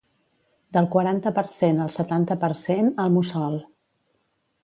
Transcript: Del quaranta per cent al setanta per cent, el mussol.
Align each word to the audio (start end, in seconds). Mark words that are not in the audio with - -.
Del 0.77 0.87
quaranta 0.95 1.31
per 1.35 1.43
cent 1.57 1.83
al 1.83 1.91
setanta 1.97 2.39
per 2.45 2.51
cent, 2.63 2.91
el 3.05 3.13
mussol. 3.19 3.61